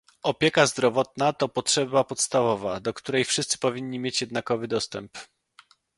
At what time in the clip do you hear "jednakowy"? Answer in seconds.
4.21-4.67